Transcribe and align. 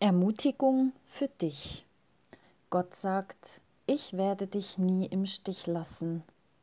Ermutigung 0.00 0.92
für 1.06 1.26
dich. 1.26 1.84
Gott 2.70 2.94
sagt, 2.94 3.60
ich 3.86 4.12
werde 4.12 4.46
dich 4.46 4.78
nie 4.78 5.06
im 5.06 5.26
Stich 5.26 5.66
lassen 5.66 6.22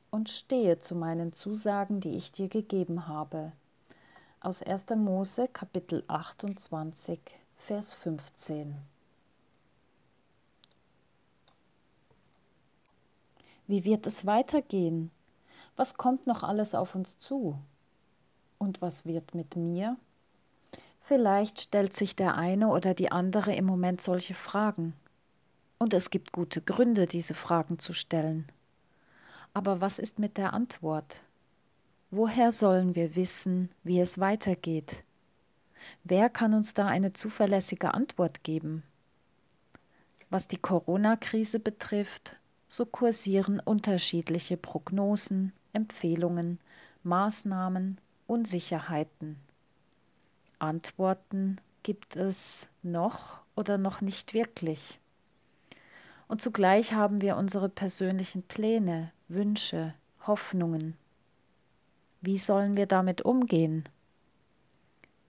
und 0.10 0.30
stehe 0.30 0.80
zu 0.80 0.96
meinen 0.96 1.34
Zusagen, 1.34 2.00
die 2.00 2.16
ich 2.16 2.32
dir 2.32 2.48
gegeben 2.48 3.10
habe. 3.10 3.52
Aus 4.40 4.62
1. 4.62 4.86
Mose 4.96 5.50
Kapitel 5.50 6.06
28, 6.08 7.20
Vers 7.58 7.94
15. 7.94 8.78
Wie 13.68 13.84
wird 13.84 14.08
es 14.08 14.26
weitergehen? 14.26 15.12
Was 15.76 15.96
kommt 15.96 16.26
noch 16.26 16.44
alles 16.44 16.74
auf 16.74 16.96
uns 16.96 17.20
zu? 17.20 17.60
Und 18.60 18.82
was 18.82 19.06
wird 19.06 19.36
mit 19.36 19.58
mir? 19.58 19.98
Vielleicht 21.08 21.62
stellt 21.62 21.96
sich 21.96 22.16
der 22.16 22.34
eine 22.34 22.70
oder 22.70 22.96
die 22.96 23.12
andere 23.12 23.54
im 23.54 23.66
Moment 23.66 24.02
solche 24.02 24.34
Fragen. 24.34 24.96
Und 25.78 25.94
es 25.94 26.10
gibt 26.10 26.32
gute 26.32 26.62
Gründe, 26.62 27.06
diese 27.06 27.36
Fragen 27.36 27.78
zu 27.78 27.94
stellen. 27.94 28.48
Aber 29.54 29.82
was 29.82 30.00
ist 30.00 30.18
mit 30.18 30.36
der 30.38 30.54
Antwort? 30.54 31.22
Woher 32.10 32.52
sollen 32.52 32.96
wir 32.96 33.16
wissen, 33.16 33.70
wie 33.84 34.00
es 34.00 34.20
weitergeht? 34.20 35.04
Wer 36.04 36.28
kann 36.28 36.56
uns 36.56 36.74
da 36.74 36.88
eine 36.88 37.14
zuverlässige 37.14 37.94
Antwort 37.94 38.44
geben? 38.44 38.82
Was 40.32 40.48
die 40.48 40.58
Corona-Krise 40.58 41.60
betrifft, 41.60 42.36
so 42.68 42.84
kursieren 42.84 43.60
unterschiedliche 43.60 44.58
Prognosen, 44.58 45.54
Empfehlungen, 45.72 46.58
Maßnahmen, 47.04 48.00
Unsicherheiten. 48.26 49.45
Antworten 50.60 51.60
gibt 51.84 52.16
es 52.16 52.68
noch 52.82 53.40
oder 53.56 53.78
noch 53.78 54.02
nicht 54.02 54.34
wirklich. 54.34 55.00
Und 56.28 56.42
zugleich 56.42 56.94
haben 56.94 57.22
wir 57.22 57.38
unsere 57.38 57.70
persönlichen 57.70 58.44
Pläne, 58.44 59.12
Wünsche, 59.28 59.94
Hoffnungen. 60.26 60.98
Wie 62.22 62.38
sollen 62.38 62.78
wir 62.78 62.88
damit 62.88 63.22
umgehen? 63.22 63.84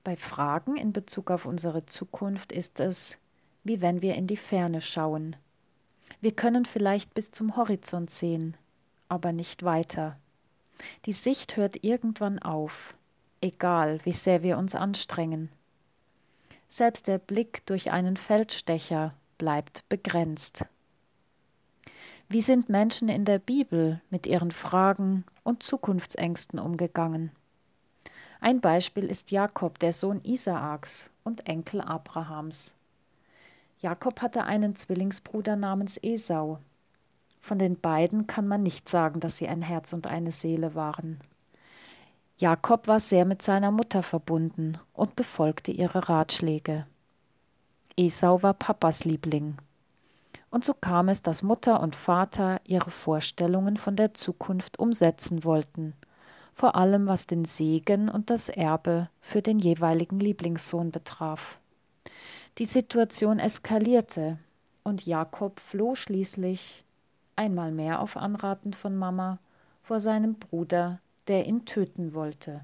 Bei 0.05 0.17
Fragen 0.17 0.77
in 0.77 0.93
Bezug 0.93 1.31
auf 1.31 1.45
unsere 1.45 1.85
Zukunft 1.85 2.53
ist 2.53 2.81
es, 2.81 3.19
wie 3.65 3.81
wenn 3.81 4.01
wir 4.01 4.15
in 4.15 4.27
die 4.27 4.37
Ferne 4.37 4.81
schauen. 4.81 5.37
Wir 6.21 6.33
können 6.33 6.65
vielleicht 6.65 7.13
bis 7.13 7.31
zum 7.31 7.57
Horizont 7.57 8.11
sehen, 8.11 8.57
aber 9.09 9.33
nicht 9.33 9.65
weiter. 9.65 10.19
Die 11.05 11.13
Sicht 11.13 11.57
hört 11.57 11.85
irgendwann 11.85 12.39
auf 12.39 12.97
egal 13.41 14.01
wie 14.05 14.13
sehr 14.13 14.43
wir 14.43 14.59
uns 14.59 14.75
anstrengen. 14.75 15.51
Selbst 16.69 17.07
der 17.07 17.19
Blick 17.19 17.65
durch 17.67 17.93
einen 17.93 18.17
Feldstecher 18.17 19.15
bleibt 19.39 19.89
begrenzt. 19.89 20.65
Wie 22.29 22.41
sind 22.41 22.69
Menschen 22.69 23.09
in 23.09 23.25
der 23.25 23.39
Bibel 23.39 24.01
mit 24.11 24.27
ihren 24.27 24.51
Fragen 24.51 25.25
und 25.45 25.63
Zukunftsängsten 25.63 26.59
umgegangen? 26.59 27.31
Ein 28.41 28.61
Beispiel 28.61 29.05
ist 29.05 29.31
Jakob, 29.31 29.79
der 29.79 29.93
Sohn 29.93 30.21
Isaaks 30.25 31.11
und 31.23 31.47
Enkel 31.47 31.81
Abrahams. 31.81 32.75
Jakob 33.81 34.21
hatte 34.23 34.45
einen 34.45 34.75
Zwillingsbruder 34.75 35.55
namens 35.55 35.99
Esau. 36.03 36.59
Von 37.41 37.59
den 37.59 37.79
beiden 37.79 38.27
kann 38.27 38.49
man 38.49 38.63
nicht 38.63 38.89
sagen, 38.89 39.21
dass 39.21 39.37
sie 39.37 39.47
ein 39.47 39.63
Herz 39.63 39.93
und 39.93 40.09
eine 40.09 40.33
Seele 40.33 40.75
waren. 40.75 41.21
Jakob 42.39 42.87
war 42.87 43.01
sehr 43.01 43.25
mit 43.25 43.41
seiner 43.41 43.71
Mutter 43.71 44.03
verbunden 44.03 44.79
und 44.93 45.17
befolgte 45.17 45.73
ihre 45.73 46.11
Ratschläge. 46.11 46.87
Esau 47.97 48.43
war 48.43 48.53
Papas 48.53 49.05
Liebling. 49.05 49.57
Und 50.51 50.63
so 50.63 50.75
kam 50.75 51.09
es, 51.09 51.23
dass 51.23 51.43
Mutter 51.43 51.81
und 51.81 51.97
Vater 51.97 52.61
ihre 52.65 52.91
Vorstellungen 52.91 53.79
von 53.79 53.97
der 53.97 54.13
Zukunft 54.13 54.79
umsetzen 54.79 55.45
wollten, 55.45 55.95
vor 56.53 56.77
allem 56.77 57.07
was 57.07 57.27
den 57.27 57.47
Segen 57.47 58.11
und 58.11 58.29
das 58.29 58.51
Erbe 58.51 59.09
für 59.23 59.41
den 59.41 59.59
jeweiligen 59.59 60.21
Lieblingssohn 60.21 60.91
betraf. 60.91 61.59
Die 62.59 62.67
Situation 62.67 63.39
eskalierte 63.39 64.39
und 64.85 65.07
Jakob 65.07 65.59
floh 65.59 65.95
schließlich, 65.95 66.85
einmal 67.35 67.73
mehr 67.73 68.01
auf 68.01 68.19
Anraten 68.19 68.75
von 68.75 68.95
Mama, 68.95 69.39
vor 69.83 70.01
seinem 70.01 70.35
Bruder 70.35 71.01
der 71.29 71.47
ihn 71.47 71.65
töten 71.65 72.15
wollte. 72.15 72.63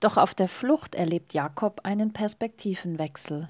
Doch 0.00 0.16
auf 0.16 0.34
der 0.34 0.48
Flucht 0.48 0.94
erlebt 0.94 1.34
Jakob 1.34 1.80
einen 1.84 2.12
Perspektivenwechsel. 2.12 3.48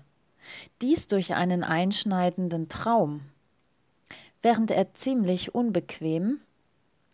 Dies 0.81 1.07
durch 1.07 1.35
einen 1.35 1.63
einschneidenden 1.63 2.69
Traum. 2.69 3.21
Während 4.43 4.71
er 4.71 4.95
ziemlich 4.95 5.55
unbequem, 5.55 6.41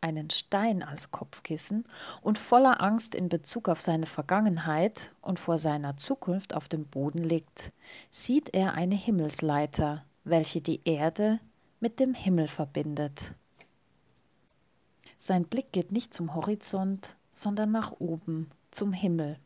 einen 0.00 0.28
Stein 0.28 0.82
als 0.82 1.10
Kopfkissen 1.10 1.86
und 2.20 2.38
voller 2.38 2.82
Angst 2.82 3.14
in 3.14 3.30
Bezug 3.30 3.70
auf 3.70 3.80
seine 3.80 4.04
Vergangenheit 4.04 5.10
und 5.22 5.40
vor 5.40 5.56
seiner 5.56 5.96
Zukunft 5.96 6.54
auf 6.54 6.68
dem 6.68 6.84
Boden 6.84 7.24
liegt, 7.24 7.72
sieht 8.10 8.54
er 8.54 8.74
eine 8.74 8.94
Himmelsleiter, 8.94 10.04
welche 10.24 10.60
die 10.60 10.82
Erde 10.84 11.40
mit 11.80 12.00
dem 12.00 12.12
Himmel 12.12 12.48
verbindet. 12.48 13.32
Sein 15.26 15.44
Blick 15.44 15.72
geht 15.72 15.90
nicht 15.90 16.12
zum 16.12 16.34
Horizont, 16.34 17.16
sondern 17.32 17.72
nach 17.72 17.92
oben, 17.98 18.50
zum 18.70 18.92
Himmel. 18.92 19.38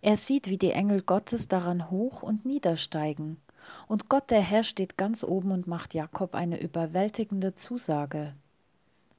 Er 0.00 0.16
sieht, 0.16 0.48
wie 0.48 0.56
die 0.56 0.70
Engel 0.70 1.02
Gottes 1.02 1.48
daran 1.48 1.90
hoch 1.90 2.22
und 2.22 2.46
niedersteigen. 2.46 3.36
Und 3.88 4.08
Gott 4.08 4.30
der 4.30 4.40
Herr 4.40 4.64
steht 4.64 4.96
ganz 4.96 5.22
oben 5.22 5.50
und 5.50 5.66
macht 5.66 5.92
Jakob 5.92 6.34
eine 6.34 6.58
überwältigende 6.58 7.54
Zusage. 7.54 8.32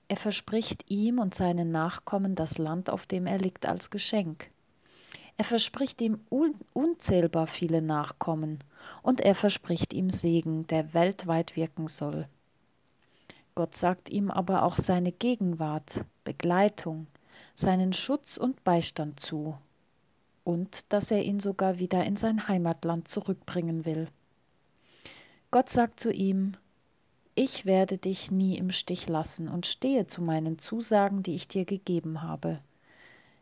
Er 0.07 0.17
verspricht 0.17 0.89
ihm 0.89 1.19
und 1.19 1.35
seinen 1.35 1.71
Nachkommen 1.71 2.33
das 2.33 2.57
Land, 2.57 2.89
auf 2.89 3.05
dem 3.05 3.27
er 3.27 3.37
liegt, 3.37 3.67
als 3.67 3.91
Geschenk. 3.91 4.49
Er 5.37 5.45
verspricht 5.45 6.01
ihm 6.01 6.21
un 6.31 6.55
unzählbar 6.73 7.45
viele 7.45 7.83
Nachkommen 7.83 8.63
und 9.03 9.21
er 9.21 9.35
verspricht 9.35 9.93
ihm 9.93 10.09
Segen, 10.09 10.65
der 10.65 10.95
weltweit 10.95 11.55
wirken 11.55 11.87
soll. 11.87 12.27
Gott 13.57 13.75
sagt 13.75 14.09
ihm 14.09 14.29
aber 14.29 14.61
auch 14.61 14.77
seine 14.77 15.11
Gegenwart, 15.11 16.05
Begleitung, 16.23 17.07
seinen 17.55 17.91
Schutz 17.91 18.37
und 18.37 18.63
Beistand 18.63 19.19
zu 19.19 19.57
und 20.43 20.93
dass 20.93 21.09
er 21.09 21.23
ihn 21.23 21.39
sogar 21.39 21.79
wieder 21.79 22.05
in 22.05 22.17
sein 22.17 22.47
Heimatland 22.47 23.07
zurückbringen 23.07 23.83
will. 23.83 24.09
Gott 25.49 25.71
sagt 25.71 25.99
zu 25.99 26.13
ihm, 26.13 26.55
ich 27.33 27.65
werde 27.65 27.97
dich 27.97 28.29
nie 28.29 28.59
im 28.59 28.69
Stich 28.69 29.09
lassen 29.09 29.47
und 29.47 29.65
stehe 29.65 30.05
zu 30.05 30.21
meinen 30.21 30.59
Zusagen, 30.59 31.23
die 31.23 31.33
ich 31.33 31.47
dir 31.47 31.65
gegeben 31.65 32.21
habe. 32.21 32.59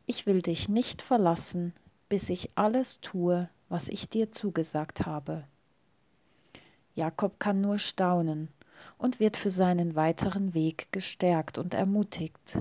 Ich 0.05 0.25
will 0.25 0.41
dich 0.41 0.69
nicht 0.69 1.01
verlassen, 1.01 1.73
bis 2.07 2.29
ich 2.29 2.51
alles 2.55 3.01
tue, 3.01 3.49
was 3.67 3.89
ich 3.89 4.07
dir 4.07 4.31
zugesagt 4.31 5.05
habe. 5.05 5.43
Jakob 6.93 7.37
kann 7.37 7.59
nur 7.59 7.79
staunen 7.79 8.47
und 8.97 9.19
wird 9.19 9.38
für 9.38 9.51
seinen 9.51 9.96
weiteren 9.96 10.53
Weg 10.53 10.88
gestärkt 10.91 11.57
und 11.57 11.73
ermutigt. 11.73 12.59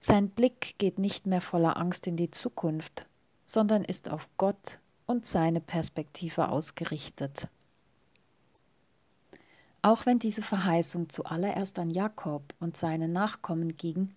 Sein 0.00 0.30
Blick 0.30 0.76
geht 0.78 0.98
nicht 0.98 1.26
mehr 1.26 1.40
voller 1.40 1.76
Angst 1.76 2.06
in 2.06 2.16
die 2.16 2.30
Zukunft, 2.30 3.06
sondern 3.46 3.84
ist 3.84 4.08
auf 4.08 4.28
Gott 4.36 4.78
und 5.06 5.26
seine 5.26 5.60
Perspektive 5.60 6.48
ausgerichtet. 6.48 7.48
Auch 9.82 10.06
wenn 10.06 10.18
diese 10.18 10.42
Verheißung 10.42 11.08
zuallererst 11.08 11.78
an 11.78 11.90
Jakob 11.90 12.54
und 12.60 12.76
seine 12.76 13.08
Nachkommen 13.08 13.76
ging, 13.76 14.14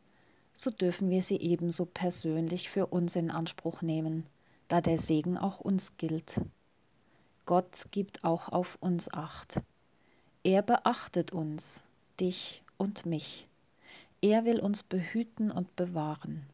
so 0.54 0.70
dürfen 0.70 1.10
wir 1.10 1.22
sie 1.22 1.38
ebenso 1.38 1.86
persönlich 1.86 2.70
für 2.70 2.88
uns 2.88 3.16
in 3.16 3.32
Anspruch 3.32 3.82
nehmen, 3.82 4.26
da 4.68 4.82
der 4.82 4.98
Segen 4.98 5.38
auch 5.38 5.60
uns 5.60 5.98
gilt. 5.98 6.42
Gott 7.46 7.86
gibt 7.92 8.24
auch 8.24 8.50
auf 8.50 8.78
uns 8.82 9.12
acht. 9.14 9.62
Er 10.44 10.64
beachtet 10.64 11.34
uns, 11.34 11.84
dich 12.20 12.64
und 12.78 13.06
mich. 13.06 13.48
Er 14.22 14.44
will 14.44 14.60
uns 14.60 14.82
behüten 14.82 15.52
und 15.52 15.76
bewahren. 15.76 16.48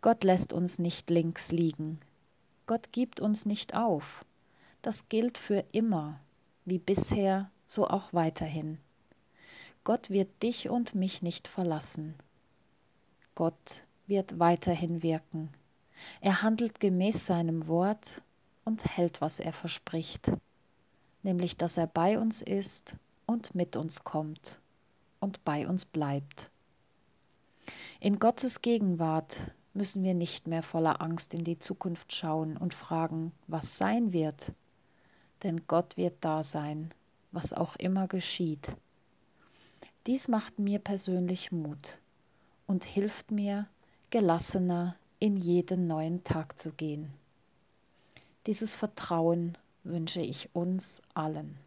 Gott 0.00 0.24
lässt 0.24 0.52
uns 0.52 0.80
nicht 0.80 1.08
links 1.08 1.52
liegen. 1.52 2.00
Gott 2.66 2.90
gibt 2.90 3.20
uns 3.20 3.46
nicht 3.46 3.76
auf. 3.76 4.24
Das 4.82 5.08
gilt 5.08 5.38
für 5.38 5.64
immer, 5.70 6.18
wie 6.64 6.80
bisher, 6.80 7.48
so 7.68 7.86
auch 7.86 8.12
weiterhin. 8.12 8.78
Gott 9.84 10.10
wird 10.10 10.42
dich 10.42 10.68
und 10.68 10.96
mich 10.96 11.22
nicht 11.22 11.46
verlassen. 11.46 12.16
Gott 13.36 13.84
wird 14.08 14.40
weiterhin 14.40 15.04
wirken. 15.04 15.48
Er 16.20 16.42
handelt 16.42 16.80
gemäß 16.80 17.24
seinem 17.24 17.68
Wort 17.68 18.20
und 18.64 18.84
hält, 18.84 19.20
was 19.20 19.38
er 19.38 19.52
verspricht 19.52 20.32
nämlich 21.24 21.56
dass 21.56 21.76
er 21.76 21.88
bei 21.88 22.18
uns 22.18 22.40
ist 22.40 22.96
und 23.26 23.54
mit 23.54 23.76
uns 23.76 24.04
kommt 24.04 24.60
und 25.18 25.44
bei 25.44 25.66
uns 25.66 25.84
bleibt. 25.84 26.50
In 27.98 28.18
Gottes 28.18 28.62
Gegenwart 28.62 29.50
müssen 29.72 30.04
wir 30.04 30.14
nicht 30.14 30.46
mehr 30.46 30.62
voller 30.62 31.00
Angst 31.00 31.34
in 31.34 31.42
die 31.42 31.58
Zukunft 31.58 32.14
schauen 32.14 32.56
und 32.56 32.74
fragen, 32.74 33.32
was 33.48 33.78
sein 33.78 34.12
wird, 34.12 34.52
denn 35.42 35.66
Gott 35.66 35.96
wird 35.96 36.16
da 36.20 36.42
sein, 36.42 36.92
was 37.32 37.52
auch 37.52 37.74
immer 37.76 38.06
geschieht. 38.06 38.68
Dies 40.06 40.28
macht 40.28 40.58
mir 40.58 40.78
persönlich 40.78 41.50
Mut 41.50 41.98
und 42.66 42.84
hilft 42.84 43.30
mir, 43.30 43.66
gelassener 44.10 44.96
in 45.18 45.38
jeden 45.38 45.86
neuen 45.86 46.22
Tag 46.22 46.58
zu 46.58 46.70
gehen. 46.70 47.12
Dieses 48.46 48.74
Vertrauen 48.74 49.56
wünsche 49.84 50.20
ich 50.20 50.50
uns 50.54 51.02
allen. 51.14 51.58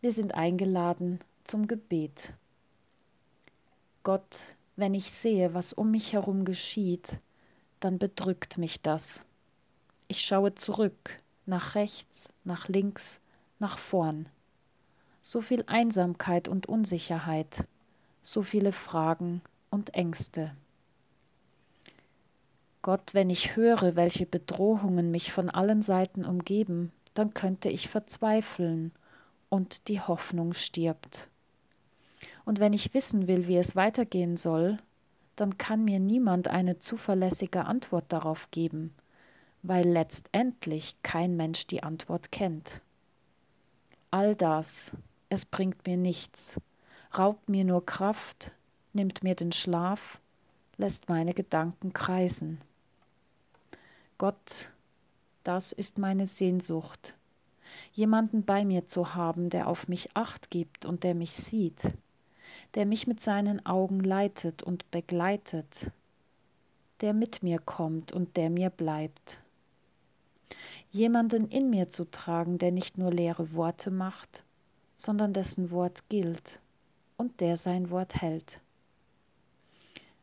Wir 0.00 0.12
sind 0.12 0.34
eingeladen 0.34 1.20
zum 1.44 1.66
Gebet. 1.66 2.34
Gott, 4.04 4.54
wenn 4.76 4.94
ich 4.94 5.10
sehe, 5.10 5.52
was 5.52 5.72
um 5.72 5.90
mich 5.90 6.12
herum 6.12 6.44
geschieht, 6.44 7.18
dann 7.80 7.98
bedrückt 7.98 8.56
mich 8.58 8.80
das. 8.80 9.24
Ich 10.08 10.20
schaue 10.20 10.54
zurück, 10.54 11.20
nach 11.44 11.74
rechts, 11.74 12.32
nach 12.44 12.68
links, 12.68 13.20
nach 13.58 13.78
vorn. 13.78 14.28
So 15.22 15.40
viel 15.40 15.64
Einsamkeit 15.66 16.46
und 16.46 16.66
Unsicherheit, 16.66 17.66
so 18.22 18.42
viele 18.42 18.72
Fragen 18.72 19.42
und 19.70 19.94
Ängste. 19.94 20.54
Gott, 22.86 23.14
wenn 23.14 23.30
ich 23.30 23.56
höre, 23.56 23.96
welche 23.96 24.26
Bedrohungen 24.26 25.10
mich 25.10 25.32
von 25.32 25.50
allen 25.50 25.82
Seiten 25.82 26.24
umgeben, 26.24 26.92
dann 27.14 27.34
könnte 27.34 27.68
ich 27.68 27.88
verzweifeln 27.88 28.92
und 29.48 29.88
die 29.88 30.00
Hoffnung 30.00 30.52
stirbt. 30.52 31.28
Und 32.44 32.60
wenn 32.60 32.72
ich 32.72 32.94
wissen 32.94 33.26
will, 33.26 33.48
wie 33.48 33.56
es 33.56 33.74
weitergehen 33.74 34.36
soll, 34.36 34.76
dann 35.34 35.58
kann 35.58 35.84
mir 35.84 35.98
niemand 35.98 36.46
eine 36.46 36.78
zuverlässige 36.78 37.64
Antwort 37.64 38.04
darauf 38.12 38.52
geben, 38.52 38.94
weil 39.64 39.88
letztendlich 39.88 40.94
kein 41.02 41.36
Mensch 41.36 41.66
die 41.66 41.82
Antwort 41.82 42.30
kennt. 42.30 42.82
All 44.12 44.36
das, 44.36 44.92
es 45.28 45.44
bringt 45.44 45.88
mir 45.88 45.96
nichts, 45.96 46.60
raubt 47.18 47.48
mir 47.48 47.64
nur 47.64 47.84
Kraft, 47.84 48.52
nimmt 48.92 49.24
mir 49.24 49.34
den 49.34 49.50
Schlaf, 49.50 50.20
lässt 50.76 51.08
meine 51.08 51.34
Gedanken 51.34 51.92
kreisen. 51.92 52.60
Gott, 54.18 54.70
das 55.44 55.72
ist 55.72 55.98
meine 55.98 56.26
Sehnsucht, 56.26 57.14
jemanden 57.92 58.44
bei 58.44 58.64
mir 58.64 58.86
zu 58.86 59.14
haben, 59.14 59.50
der 59.50 59.68
auf 59.68 59.88
mich 59.88 60.16
acht 60.16 60.48
gibt 60.48 60.86
und 60.86 61.04
der 61.04 61.14
mich 61.14 61.36
sieht, 61.36 61.82
der 62.74 62.86
mich 62.86 63.06
mit 63.06 63.20
seinen 63.20 63.66
Augen 63.66 64.00
leitet 64.00 64.62
und 64.62 64.90
begleitet, 64.90 65.90
der 67.02 67.12
mit 67.12 67.42
mir 67.42 67.58
kommt 67.58 68.10
und 68.10 68.38
der 68.38 68.48
mir 68.48 68.70
bleibt. 68.70 69.42
Jemanden 70.90 71.46
in 71.48 71.68
mir 71.68 71.90
zu 71.90 72.10
tragen, 72.10 72.56
der 72.56 72.72
nicht 72.72 72.96
nur 72.96 73.12
leere 73.12 73.52
Worte 73.52 73.90
macht, 73.90 74.44
sondern 74.96 75.34
dessen 75.34 75.70
Wort 75.70 76.08
gilt 76.08 76.58
und 77.18 77.42
der 77.42 77.58
sein 77.58 77.90
Wort 77.90 78.14
hält. 78.22 78.60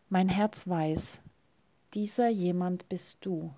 Mein 0.10 0.30
Herz 0.30 0.68
weiß, 0.68 1.22
dieser 1.94 2.30
jemand 2.30 2.90
bist 2.90 3.24
du 3.24 3.54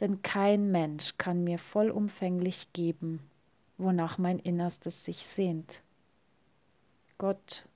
denn 0.00 0.22
kein 0.22 0.70
Mensch 0.70 1.18
kann 1.18 1.44
mir 1.44 1.58
vollumfänglich 1.58 2.72
geben, 2.72 3.20
wonach 3.78 4.18
mein 4.18 4.38
Innerstes 4.38 5.04
sich 5.04 5.26
sehnt. 5.26 5.82
Gott, 7.18 7.66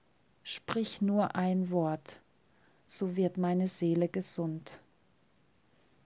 sprich 0.42 1.02
nur 1.02 1.36
ein 1.36 1.70
Wort, 1.70 2.20
so 2.86 3.16
wird 3.16 3.36
meine 3.36 3.68
Seele 3.68 4.08
gesund. 4.08 4.80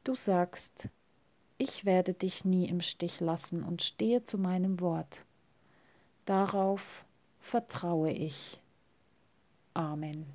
Du 0.05 0.15
sagst, 0.15 0.89
ich 1.57 1.85
werde 1.85 2.15
dich 2.15 2.45
nie 2.45 2.69
im 2.69 2.81
Stich 2.81 3.21
lassen 3.21 3.63
und 3.63 3.83
stehe 3.83 4.23
zu 4.23 4.39
meinem 4.39 4.81
Wort. 4.81 5.25
Darauf 6.25 7.05
vertraue 7.41 8.11
ich. 8.11 8.61
Amen. 9.75 10.27